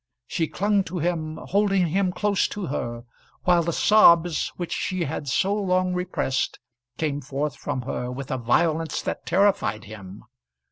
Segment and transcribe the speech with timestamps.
[0.25, 3.03] She clung to him, holding him close to her,
[3.43, 6.57] while the sobs which she had so long repressed
[6.97, 10.23] came forth from her with a violence that terrified him.